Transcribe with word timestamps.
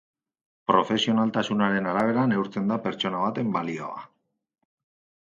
Profesionaltasunaren 0.69 1.89
arabera 1.91 2.23
neurtzen 2.31 2.71
da 2.73 2.79
pertsona 2.87 3.21
baten 3.27 3.53
balioa. 3.59 4.03